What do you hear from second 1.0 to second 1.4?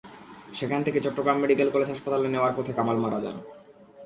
Chittagong